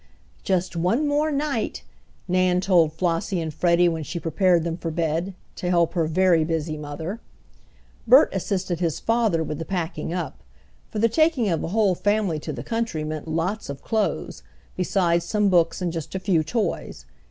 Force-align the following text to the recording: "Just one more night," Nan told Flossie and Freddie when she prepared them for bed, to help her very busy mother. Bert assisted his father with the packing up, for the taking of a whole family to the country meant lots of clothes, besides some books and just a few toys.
"Just 0.41 0.75
one 0.75 1.07
more 1.07 1.31
night," 1.31 1.83
Nan 2.27 2.59
told 2.59 2.91
Flossie 2.93 3.39
and 3.39 3.53
Freddie 3.53 3.87
when 3.87 4.01
she 4.01 4.19
prepared 4.19 4.63
them 4.63 4.75
for 4.75 4.89
bed, 4.89 5.35
to 5.57 5.69
help 5.69 5.93
her 5.93 6.07
very 6.07 6.43
busy 6.43 6.75
mother. 6.75 7.19
Bert 8.07 8.33
assisted 8.33 8.79
his 8.79 8.99
father 8.99 9.43
with 9.43 9.59
the 9.59 9.63
packing 9.63 10.11
up, 10.11 10.39
for 10.89 10.97
the 10.97 11.07
taking 11.07 11.49
of 11.49 11.63
a 11.63 11.67
whole 11.67 11.93
family 11.93 12.39
to 12.39 12.51
the 12.51 12.63
country 12.63 13.03
meant 13.03 13.27
lots 13.27 13.69
of 13.69 13.83
clothes, 13.83 14.41
besides 14.75 15.23
some 15.23 15.49
books 15.49 15.83
and 15.83 15.93
just 15.93 16.15
a 16.15 16.19
few 16.19 16.43
toys. 16.43 17.05